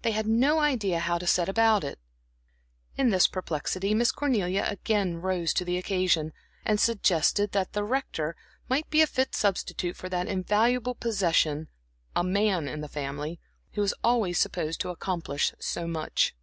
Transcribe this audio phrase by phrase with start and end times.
[0.00, 1.98] They had no idea how to set about it.
[2.96, 6.32] In this perplexity Miss Cornelia again rose to the occasion,
[6.64, 8.34] and suggested that the Rector
[8.70, 11.68] might be a fit substitute for that invaluable possession
[12.16, 13.40] "a man in the family,"
[13.72, 16.34] who is always supposed to accomplish so much.